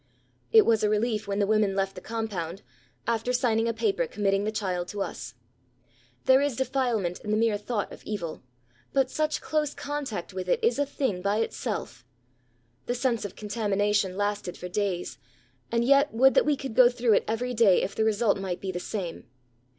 It 0.51 0.65
was 0.65 0.81
a 0.83 0.89
relief 0.89 1.27
when 1.27 1.37
the 1.37 1.45
women 1.45 1.75
left 1.75 1.93
the 1.93 2.01
compound, 2.01 2.63
after 3.05 3.31
signing 3.31 3.67
a 3.67 3.71
paper 3.71 4.07
committing 4.07 4.45
the 4.45 4.51
child 4.51 4.87
to 4.87 5.03
us. 5.03 5.35
There 6.25 6.41
is 6.41 6.55
defilement 6.55 7.19
in 7.19 7.29
the 7.29 7.37
mere 7.37 7.55
thought 7.55 7.93
of 7.93 8.03
evil, 8.03 8.41
but 8.93 9.11
such 9.11 9.41
close 9.41 9.75
contact 9.75 10.33
with 10.33 10.49
it 10.49 10.59
is 10.63 10.79
a 10.79 10.87
thing 10.87 11.21
by 11.21 11.37
itself. 11.37 12.03
The 12.87 12.95
sense 12.95 13.25
of 13.25 13.35
contamination 13.35 14.17
lasted 14.17 14.57
for 14.57 14.67
days; 14.67 15.19
and 15.71 15.85
yet 15.85 16.11
would 16.11 16.33
that 16.33 16.47
we 16.47 16.57
could 16.57 16.73
go 16.73 16.89
through 16.89 17.13
it 17.13 17.23
every 17.27 17.53
day 17.53 17.83
if 17.83 17.93
the 17.93 18.03
result 18.03 18.39
might 18.39 18.59
be 18.59 18.71
the 18.71 18.79
same! 18.79 19.27